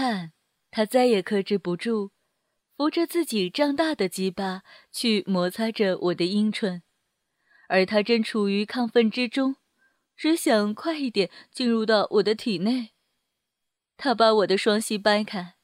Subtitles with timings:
[0.00, 0.32] 颤，
[0.70, 2.12] 他再也克制不住，
[2.74, 6.82] 扶着自己胀大的鸡巴去摩擦着我的阴唇，
[7.68, 9.56] 而他正处于亢奋之中，
[10.16, 12.92] 只想快一点进入到我的体内。
[13.98, 15.56] 他把我的双膝掰开，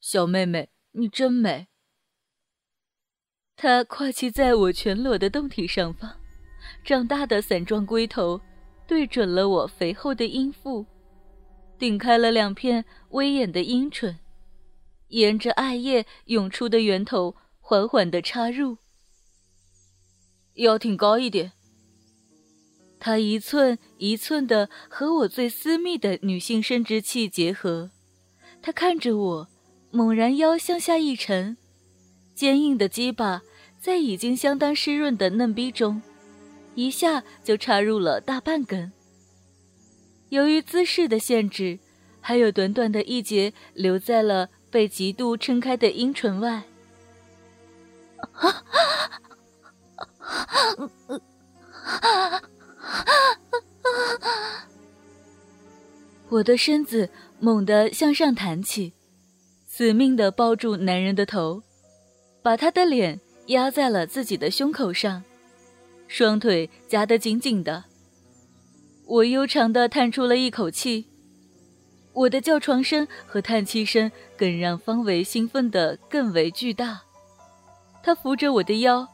[0.00, 1.66] 小妹妹，你真美。
[3.56, 6.20] 他跨骑在我全裸的胴体上方，
[6.84, 8.40] 胀大的伞状龟头
[8.86, 10.86] 对准了我肥厚的阴腹，
[11.78, 14.18] 顶开了两片威严的阴唇，
[15.08, 18.78] 沿着艾叶涌出的源头缓缓地插入。
[20.54, 21.52] 腰挺高一点。
[23.00, 27.90] 他一寸一寸地和我最私密的女性生殖器结合，
[28.62, 29.48] 他看着我，
[29.90, 31.56] 猛然腰向下一沉。
[32.34, 33.42] 坚硬的鸡巴
[33.78, 36.00] 在已经相当湿润的嫩逼中，
[36.74, 38.90] 一下就插入了大半根。
[40.34, 41.78] 由于姿势的限制，
[42.20, 46.64] 还有短短的一截留在了被极度撑开的阴唇外。
[56.30, 58.92] 我的身子猛地向上弹起，
[59.68, 61.62] 死命地抱住男人的头。
[62.42, 65.22] 把他的脸压在了自己的胸口上，
[66.08, 67.84] 双腿夹得紧紧的。
[69.06, 71.06] 我悠长的叹出了一口气，
[72.12, 77.02] 我的叫床声和叹气声更让方维兴奋的更为巨大。
[78.02, 79.06] 他扶着我的腰，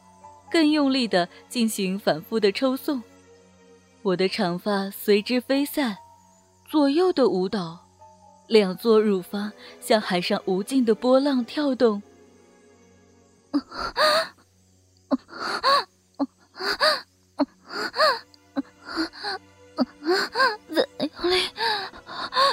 [0.49, 3.03] 更用力的进行反复的抽送，
[4.01, 5.97] 我的长发随之飞散，
[6.69, 7.85] 左右的舞蹈，
[8.47, 12.01] 两座乳房像海上无尽的波浪跳动。
[20.73, 21.49] 再用力，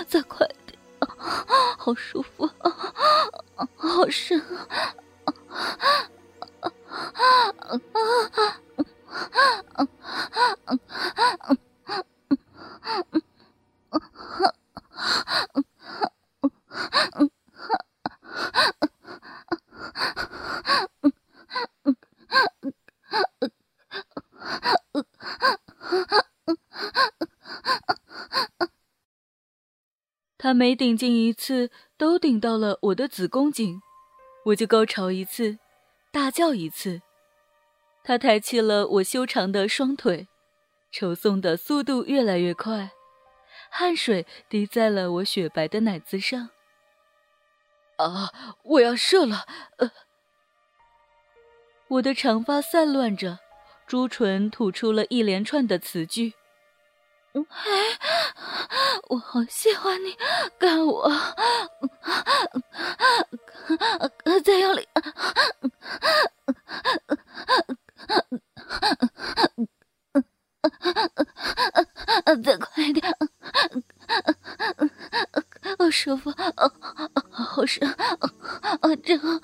[0.09, 0.79] 再快点，
[1.79, 2.49] 好舒服，
[3.77, 4.43] 好深
[9.75, 9.87] 他
[30.59, 33.81] 每顶进一次，都顶到了我的子宫颈，
[34.47, 35.61] 我就高潮一次，
[36.11, 37.01] 大叫一次。
[38.03, 40.27] 他抬起了我修长的双腿，
[40.91, 42.91] 抽送的速度越来越快，
[43.71, 46.51] 汗水滴在了我雪白的奶子上。
[47.99, 48.33] 啊！
[48.65, 49.47] 我要射了！
[49.77, 49.93] 呃，
[51.87, 53.39] 我的长发散乱着，
[53.87, 56.35] 朱唇吐出了一连串的词句。
[57.35, 57.43] 哎，
[59.09, 60.17] 我好喜欢你
[60.59, 61.11] 干我，
[64.45, 64.89] 再用力，
[72.43, 73.15] 再快点，
[75.93, 76.33] 舒服，
[77.31, 77.89] 好深，
[79.05, 79.41] 真好。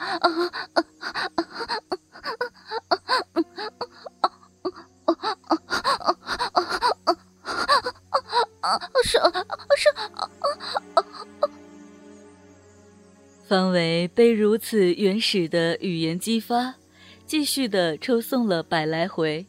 [13.55, 16.75] 方伟被如此原始的语言激发，
[17.25, 19.47] 继续的抽送了百来回，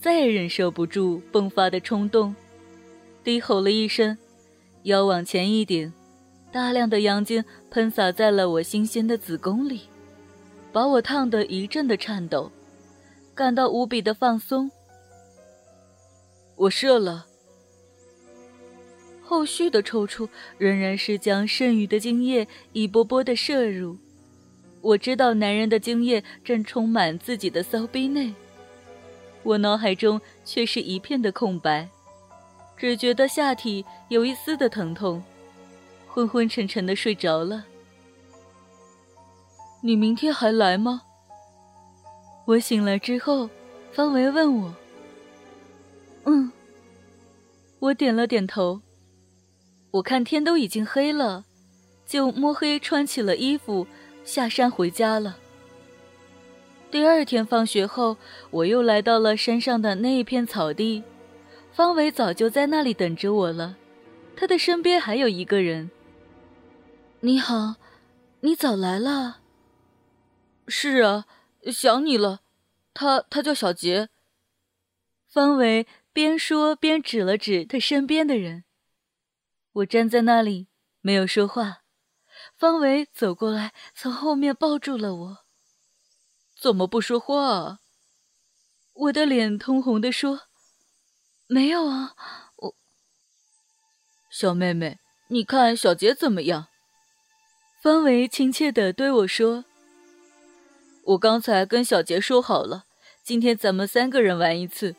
[0.00, 2.34] 再也忍受不住迸发的冲动，
[3.22, 4.18] 低吼了一声，
[4.82, 5.92] 腰往前一点，
[6.50, 9.82] 大量的阳精喷洒在了我新鲜的子宫里，
[10.72, 12.50] 把我烫得一阵的颤抖，
[13.32, 14.68] 感到无比的放松。
[16.56, 17.26] 我射了。
[19.28, 23.96] 后续的抽搐仍然是将剩余的精液一波波的摄入。
[24.80, 28.32] 我知道男人的精液正充满自己的骚逼内，
[29.42, 31.88] 我脑海中却是一片的空白，
[32.76, 35.20] 只觉得下体有一丝的疼痛，
[36.06, 37.64] 昏昏沉沉的睡着了。
[39.82, 41.02] 你明天还来吗？
[42.44, 43.50] 我醒来之后，
[43.90, 44.72] 方维问我。
[46.26, 46.52] 嗯，
[47.80, 48.80] 我点了点头。
[49.96, 51.44] 我看天都已经黑了，
[52.04, 53.86] 就摸黑穿起了衣服，
[54.24, 55.38] 下山回家了。
[56.90, 58.16] 第二天放学后，
[58.50, 61.02] 我又来到了山上的那一片草地，
[61.72, 63.76] 方伟早就在那里等着我了，
[64.36, 65.90] 他的身边还有一个人。
[67.20, 67.76] 你好，
[68.40, 69.38] 你早来了。
[70.68, 71.24] 是啊，
[71.72, 72.40] 想你了。
[72.92, 74.10] 他他叫小杰。
[75.26, 78.64] 方伟边说边指了指他身边的人。
[79.76, 80.68] 我站在那里，
[81.02, 81.82] 没有说话，
[82.56, 85.38] 方维走过来，从后面抱住了我。
[86.58, 87.80] 怎么不说话？
[88.94, 90.44] 我的脸通红的说
[91.46, 92.14] ：“没有啊，
[92.56, 92.74] 我。”
[94.32, 96.68] 小妹妹，你看小杰怎么样？
[97.82, 99.66] 方维亲切的对我说
[101.04, 102.86] ：“我刚才跟小杰说好了，
[103.22, 104.96] 今天咱们三个人玩一次。”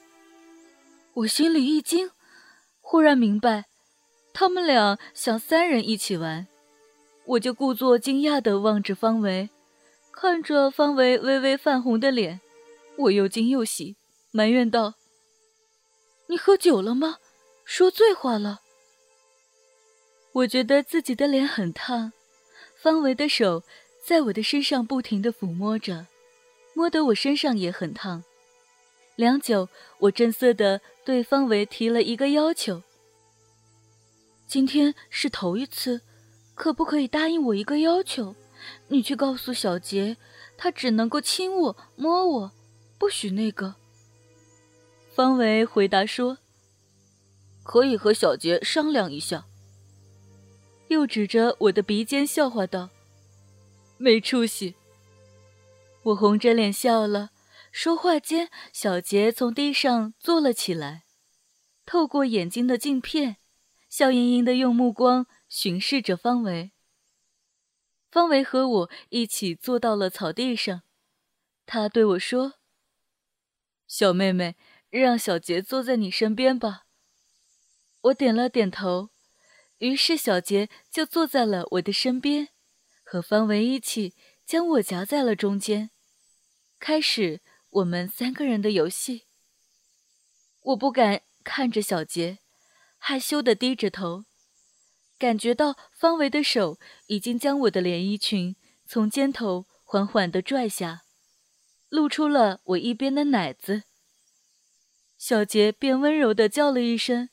[1.15, 2.12] 我心里一惊，
[2.80, 3.65] 忽然明白，
[4.39, 6.45] 他们俩想三人一起玩，
[7.25, 9.49] 我就故作惊讶的望着方维，
[10.11, 12.39] 看着方维微微泛红的脸，
[12.97, 13.95] 我又惊又喜，
[14.29, 14.93] 埋怨道
[16.29, 17.17] ：“你喝酒了吗？
[17.65, 18.61] 说醉话了？”
[20.33, 22.13] 我觉得自己的脸很烫。
[22.75, 23.63] 方维的手
[24.05, 26.05] 在我的身上不停地抚摸着，
[26.75, 28.23] 摸得我身上也很烫。
[29.15, 29.67] 良久，
[29.97, 32.83] 我正色地对方维提了一个要求
[34.47, 36.01] ：“今天是头一次，
[36.55, 38.35] 可不可以答应我一个要求？
[38.88, 40.15] 你去告诉小杰，
[40.57, 42.51] 他只能够亲我、摸我，
[42.97, 43.75] 不许那个。”
[45.13, 46.38] 方维回答说
[47.63, 49.45] ：“可以和小杰商量一下。”
[50.88, 52.89] 又指着我的鼻尖笑话道
[53.97, 54.75] ：“没出息。”
[56.03, 57.31] 我红着脸笑了。
[57.69, 61.03] 说话间，小杰从地上坐了起来，
[61.85, 63.38] 透过眼睛的镜片，
[63.89, 66.71] 笑盈盈的用目光巡视着方维。
[68.09, 70.83] 方维和我一起坐到了草地上，
[71.65, 72.53] 他对我说
[73.87, 74.55] ：“小妹妹，
[74.89, 76.85] 让小杰坐在你身边吧。”
[78.01, 79.09] 我点了点头。
[79.79, 82.49] 于是小杰就坐在了我的身边，
[83.03, 85.91] 和方维一起将我夹在了中间，
[86.79, 89.27] 开始我们三个人的游戏。
[90.61, 92.39] 我不敢看着小杰，
[92.97, 94.25] 害羞的低着头，
[95.17, 96.77] 感觉到方维的手
[97.07, 98.55] 已经将我的连衣裙
[98.85, 101.03] 从肩头缓缓的拽下，
[101.89, 103.83] 露出了我一边的奶子。
[105.17, 107.29] 小杰便温柔的叫了一声：“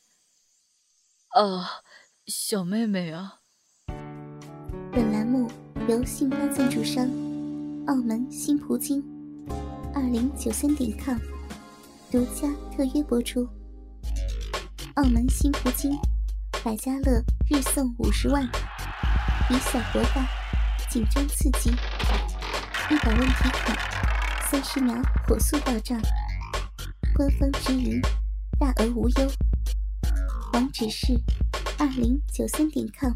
[1.35, 1.81] 啊。”
[2.27, 3.41] 小妹妹啊！
[4.91, 5.47] 本栏目
[5.87, 7.05] 由信发赞助商
[7.85, 8.99] 澳门新葡京
[9.93, 11.19] 二零九三点 com
[12.09, 13.47] 独家特约播出。
[14.95, 15.91] 澳门新葡京
[16.63, 18.43] 百家乐日送五十万，
[19.49, 20.25] 以小博大，
[20.89, 21.69] 紧张刺激，
[22.89, 23.77] 一百万提款，
[24.49, 24.95] 三十秒
[25.27, 25.99] 火速到账，
[27.13, 28.01] 官方直营，
[28.57, 29.31] 大额无忧。
[30.53, 31.19] 网址是。
[31.77, 33.11] 二零九三点 com，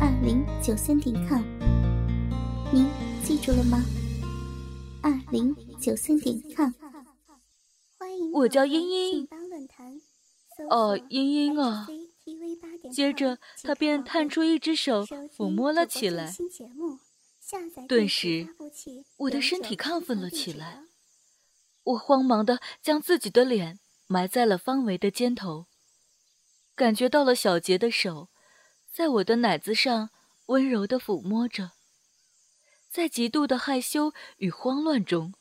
[0.00, 1.42] 二零九三点 com，
[2.72, 2.86] 您
[3.24, 3.82] 记住了吗？
[5.02, 6.70] 二零九三点 com，
[7.98, 9.28] 欢迎我叫茵茵。
[10.68, 11.88] 哦，茵茵啊。
[12.92, 16.32] 接着他便探出一只手抚摸了起来，
[17.88, 18.48] 顿时
[19.16, 20.82] 我的身体亢奋了起来，
[21.84, 25.66] 我慌忙的将自己的脸埋在了方维的肩头。
[26.74, 28.28] 感觉到了小杰的手，
[28.92, 30.10] 在我的奶子上
[30.46, 31.72] 温柔的抚摸着，
[32.88, 35.34] 在极度的害羞与慌乱中，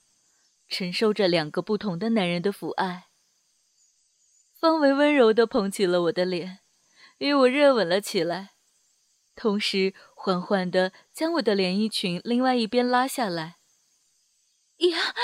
[0.67, 3.08] 承受着两个不同的男人的抚爱。
[4.59, 6.59] 方维温柔的捧起了我的脸，
[7.19, 8.51] 与我热吻了起来，
[9.33, 13.57] 同时缓缓的将我的连衣裙另外一边拉下来。
[14.79, 15.15] 呀！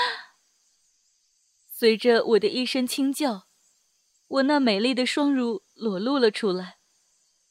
[1.70, 3.46] 随着我的一声轻叫。
[4.28, 6.78] 我那美丽的双乳裸露了出来，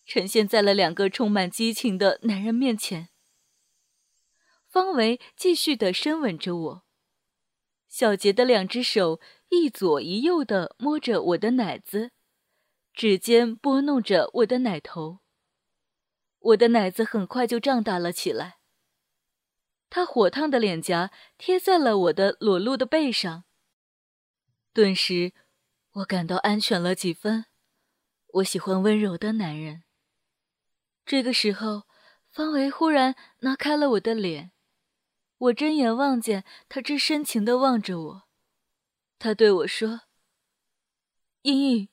[0.06, 3.10] 呈现在了两个充满激情的男人面前。
[4.68, 6.84] 方维继续的深吻着我，
[7.88, 9.22] 小杰的两只手
[9.55, 12.12] 一左一右的摸着我的奶子，
[12.93, 15.19] 指尖拨弄着我的奶头。
[16.39, 18.59] 我的奶子很快就胀大了起来，
[19.89, 23.45] 他火烫的脸颊贴在了我的裸露的背上，
[24.74, 25.33] 顿时。
[25.95, 27.45] 我感到安全了几分。
[28.33, 29.83] 我喜欢温柔的男人。
[31.05, 31.83] 这个时候，
[32.29, 34.51] 方维忽然拿开了我的脸，
[35.38, 38.25] 我睁眼望见他正深情的望着我。
[39.25, 40.01] 他对我说
[41.41, 41.89] ：“茵茵，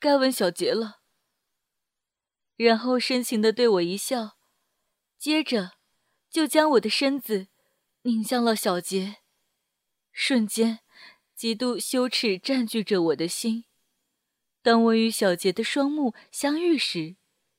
[0.00, 1.02] 该吻小杰了。”
[2.58, 4.36] 然后深情的对我一笑，
[5.16, 5.74] 接着
[6.28, 7.46] 就将我的身子
[8.02, 9.18] 拧向了小杰。
[10.10, 10.80] 瞬间。
[11.32, 13.64] 极度羞耻占据着我的心。
[14.60, 17.14] 当我与小杰的双目相遇时，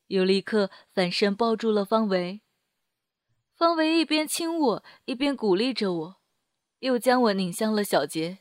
[0.08, 2.42] 又立刻反身抱住了方维。
[3.54, 6.20] 方维一边亲我，一边鼓励着我，
[6.80, 8.40] 又将我拧向了小杰。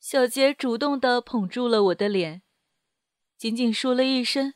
[0.00, 2.40] 小杰主动地捧住了我的脸，
[3.36, 4.54] 仅仅说了一声：“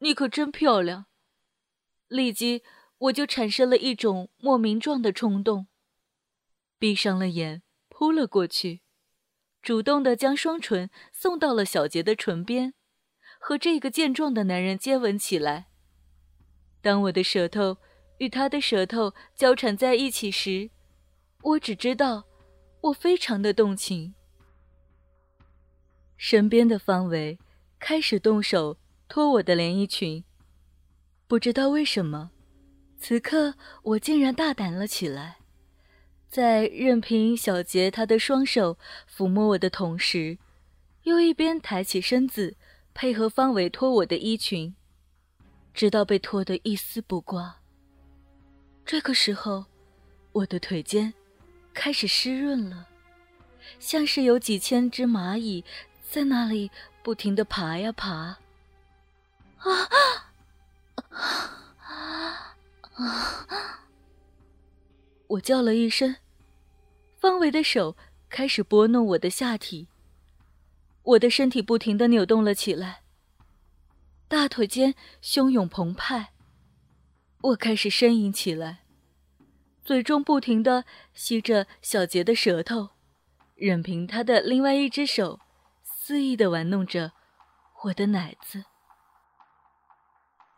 [0.00, 1.06] 你可真漂亮。”
[2.08, 2.62] 立即
[2.98, 5.66] 我就产生了一种莫名状的冲动，
[6.78, 8.82] 闭上了眼，扑了过去，
[9.62, 12.74] 主动的将双唇送到了小杰的唇边，
[13.40, 15.68] 和这个健壮的男人接吻起来。
[16.82, 17.78] 当我的舌头
[18.18, 20.70] 与他的舌头交缠在一起时，
[21.42, 22.26] 我只知道
[22.82, 24.14] 我非常的动情。
[26.18, 27.38] 身边的方维
[27.78, 28.76] 开始动手
[29.08, 30.24] 脱我的连衣裙。
[31.28, 32.32] 不知道为什么，
[32.98, 35.36] 此刻我竟然大胆了起来，
[36.28, 38.76] 在任凭小杰他的双手
[39.08, 40.38] 抚摸我的同时，
[41.04, 42.56] 又一边抬起身子
[42.92, 44.74] 配合方伟脱我的衣裙，
[45.72, 47.60] 直到被脱得一丝不挂。
[48.84, 49.66] 这个时候，
[50.32, 51.14] 我的腿间
[51.72, 52.88] 开始湿润了，
[53.78, 55.62] 像是有几千只蚂蚁
[56.10, 56.70] 在那里
[57.02, 58.10] 不停的爬呀爬。
[58.14, 58.38] 啊
[61.10, 62.56] 啊
[62.94, 63.84] 啊！
[65.26, 66.16] 我叫了一声，
[67.18, 67.96] 方伟的手
[68.30, 69.88] 开始拨弄我的下体，
[71.02, 73.02] 我的身体不停的扭动了起来，
[74.26, 76.32] 大腿间汹涌澎湃，
[77.42, 78.84] 我开始呻吟起来，
[79.84, 82.90] 嘴中不停的吸着小杰的舌头，
[83.54, 85.40] 任凭他的另外一只手
[86.08, 87.12] 肆意的玩弄着
[87.82, 88.64] 我的奶子。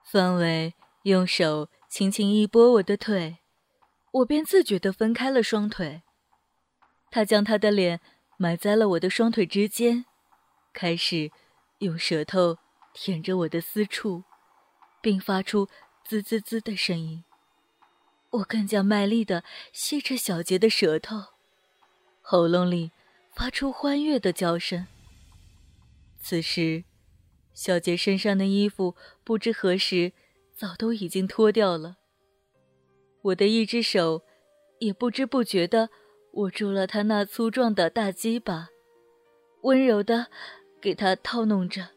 [0.04, 3.38] 方伟用手轻轻一拨我的腿，
[4.12, 6.02] 我便自觉地分开了双腿。
[7.11, 8.00] 他将他的脸
[8.37, 10.04] 埋在了我的双腿之间，
[10.73, 11.33] 开始
[11.78, 12.59] 用舌头
[12.95, 14.23] 舔着我的私处，
[15.00, 15.69] 并发出
[16.04, 17.25] 滋滋滋的声音。
[18.30, 19.42] 我更加卖力的
[19.73, 21.25] 吸着小杰的舌头，
[22.23, 22.92] 喉咙里
[23.35, 24.87] 发出欢悦的叫声。
[26.21, 26.85] 此时。
[27.53, 30.12] 小杰身上的衣服不知何时
[30.55, 31.97] 早都已经脱掉了，
[33.23, 34.23] 我的一只手
[34.79, 35.91] 也不知不觉的
[36.35, 38.69] 握住了他那粗壮的大鸡巴，
[39.62, 40.29] 温柔的
[40.81, 41.89] 给他套弄着。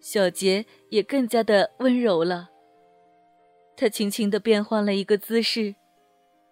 [0.00, 2.50] 小杰也更加的温柔了，
[3.76, 5.74] 他轻轻的变换了一个姿势，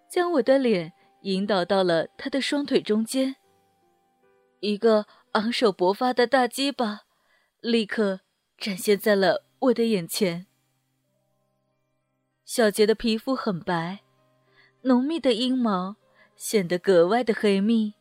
[0.09, 3.37] 将我的脸引导到了他的双腿中间，
[4.61, 7.03] 一个昂首勃发的大鸡巴。
[7.61, 8.23] 立刻
[8.59, 10.47] 展现在了我的眼前。
[12.45, 14.01] 小杰的皮肤很白，
[14.81, 15.95] 浓密的阴毛
[16.35, 17.95] 显得格外的黑密。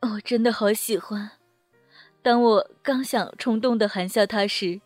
[0.00, 1.30] 我真的好喜欢。
[2.20, 4.82] 当我刚想冲动的含下他时，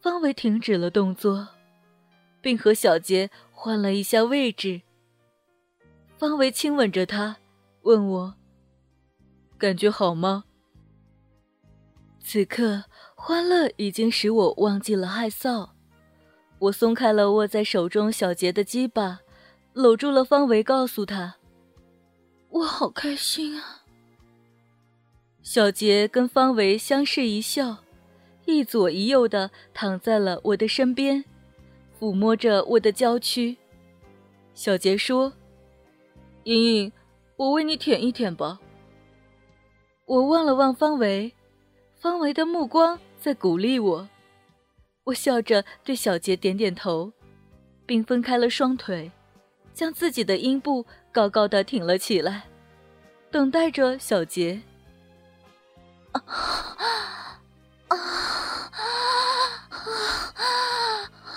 [0.00, 1.48] 方维停止了动作，
[2.40, 4.80] 并和小杰换了一下位置。
[6.16, 7.36] 方维亲吻着他，
[7.82, 8.34] 问我
[9.62, 10.42] ：“感觉好吗？”
[12.18, 12.82] 此刻，
[13.14, 15.68] 欢乐已经使我忘记了害臊。
[16.58, 19.20] 我松开了握在手中小杰的鸡巴，
[19.72, 21.36] 搂住了方维，告诉他
[22.50, 23.82] ：“我好开心啊。”
[25.44, 27.78] 小杰跟方维相视一笑，
[28.46, 31.24] 一左一右的躺在了我的身边，
[32.00, 33.56] 抚摸着我的娇躯。
[34.54, 35.32] 小杰说
[36.42, 36.92] ：“莹莹，
[37.36, 38.60] 我为你舔一舔吧。”
[40.12, 41.34] 我望了望方维。
[41.98, 44.06] 方维的目光在鼓励我，
[45.04, 47.10] 我笑着对小杰点点头，
[47.86, 49.10] 并分开了双腿，
[49.72, 52.42] 将自己的阴部高高的挺了起来，
[53.30, 54.60] 等待着小杰。
[56.12, 56.36] 啊啊
[56.68, 56.76] 啊
[57.88, 59.16] 啊啊啊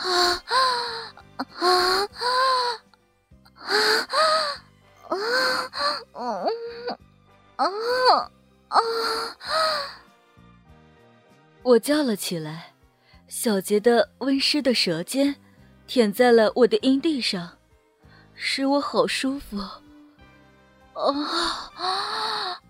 [0.02, 1.80] 啊啊啊！
[4.28, 5.16] 啊啊啊
[6.12, 6.26] 啊啊
[7.56, 7.66] 啊啊
[8.20, 8.32] 啊
[8.70, 8.80] 啊！
[11.64, 12.74] 我叫了起来，
[13.28, 15.36] 小杰的温湿的舌尖
[15.88, 17.58] 舔在了我的阴蒂上，
[18.36, 19.58] 使我好舒服。
[19.58, 19.82] 啊
[20.94, 22.62] 啊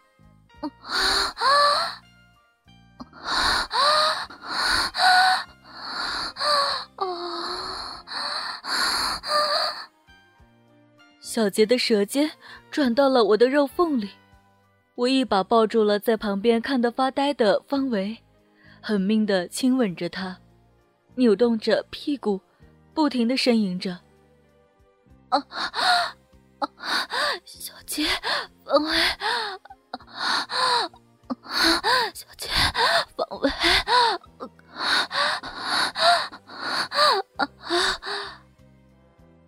[11.21, 12.29] 小杰的舌尖
[12.71, 14.09] 转到了我的肉缝里。
[14.95, 18.17] 我一把抱住了在旁边看得发呆的方维，
[18.81, 20.39] 狠命的亲吻着他，
[21.15, 22.39] 扭动着屁股，
[22.93, 23.99] 不停的呻吟着
[25.29, 25.39] ：“啊
[26.59, 26.69] 啊，
[27.43, 28.05] 小杰，
[28.63, 28.97] 方维，
[30.07, 30.47] 啊
[32.13, 32.49] 小杰，
[33.15, 33.51] 方维，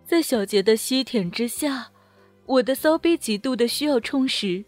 [0.06, 1.90] 在小杰的吸舔之下，
[2.46, 4.64] 我的骚逼极度的需要充实。”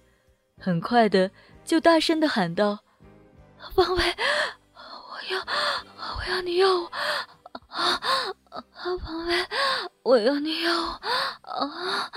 [0.58, 1.30] 很快的，
[1.64, 2.80] 就大声的喊道
[3.74, 4.02] ：“方伟，
[4.72, 4.80] 我
[5.30, 5.38] 要，
[6.16, 6.90] 我要你要我，
[7.68, 8.00] 啊
[8.48, 9.46] 啊，宝贝，
[10.02, 11.00] 我要你要我，
[11.42, 12.10] 啊！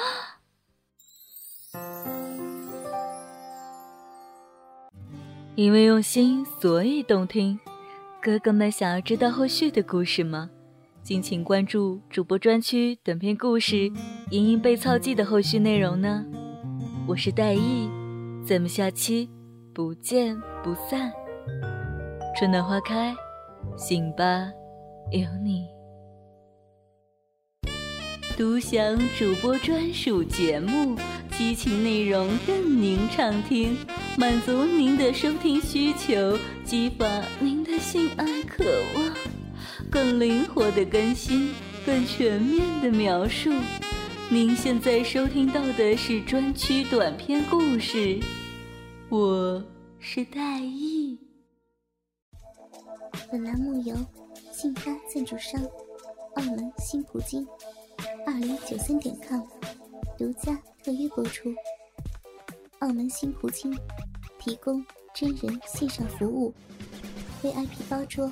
[5.56, 7.60] 因为用心，所以动听。
[8.22, 10.50] 哥哥们想要知道后续的故事吗？
[11.10, 13.76] 敬请关注主播专区短篇故事
[14.30, 16.24] 《莹莹被操记》的后续内容呢。
[17.08, 17.90] 我是戴艺，
[18.46, 19.28] 咱们下期
[19.74, 21.12] 不见不散。
[22.38, 23.16] 春暖花开，
[23.76, 24.52] 醒吧，
[25.12, 25.66] 有你。
[28.38, 30.96] 独享主播专属节目，
[31.32, 33.76] 激情内容任您畅听，
[34.16, 38.64] 满足您的收听需求，激发您的性爱渴
[38.94, 39.14] 望，
[39.92, 41.54] 更灵活的更新，
[41.86, 43.52] 更全面的描述。
[44.30, 48.20] 您现在收听到的是专区短篇故事，
[49.10, 49.64] 我
[50.00, 51.18] 是戴艺。
[53.32, 53.96] 本栏目由
[54.52, 55.62] 信发赞助商
[56.36, 57.48] 澳门新葡京
[58.26, 59.42] 二零九三点 com
[60.18, 61.54] 独家特约播出。
[62.80, 63.76] 澳门新葡京
[64.40, 66.54] 提供真人线上服务
[67.42, 68.32] ，VIP 包桌，